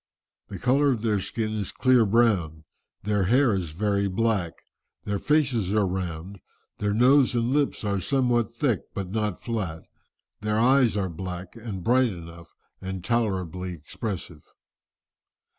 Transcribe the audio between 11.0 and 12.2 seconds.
black and bright